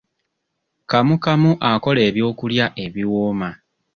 [0.89, 3.49] Kamukamu akola ebyokulya ebiwooma.